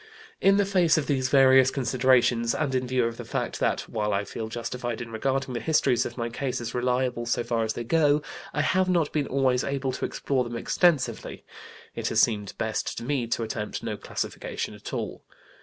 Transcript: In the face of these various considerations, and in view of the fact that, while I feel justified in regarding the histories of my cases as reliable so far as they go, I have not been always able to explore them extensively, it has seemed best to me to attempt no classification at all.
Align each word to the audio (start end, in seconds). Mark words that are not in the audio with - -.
In 0.41 0.57
the 0.57 0.65
face 0.65 0.97
of 0.97 1.05
these 1.05 1.29
various 1.29 1.69
considerations, 1.69 2.55
and 2.55 2.73
in 2.73 2.87
view 2.87 3.05
of 3.05 3.17
the 3.17 3.23
fact 3.23 3.59
that, 3.59 3.81
while 3.81 4.13
I 4.13 4.23
feel 4.25 4.47
justified 4.47 4.99
in 4.99 5.11
regarding 5.11 5.53
the 5.53 5.59
histories 5.59 6.07
of 6.07 6.17
my 6.17 6.27
cases 6.27 6.69
as 6.69 6.73
reliable 6.73 7.27
so 7.27 7.43
far 7.43 7.63
as 7.63 7.73
they 7.73 7.83
go, 7.83 8.23
I 8.51 8.61
have 8.61 8.89
not 8.89 9.11
been 9.13 9.27
always 9.27 9.63
able 9.63 9.91
to 9.91 10.05
explore 10.05 10.43
them 10.43 10.57
extensively, 10.57 11.43
it 11.93 12.07
has 12.07 12.19
seemed 12.19 12.57
best 12.57 12.97
to 12.97 13.03
me 13.03 13.27
to 13.27 13.43
attempt 13.43 13.83
no 13.83 13.95
classification 13.95 14.73
at 14.73 14.91
all. 14.91 15.23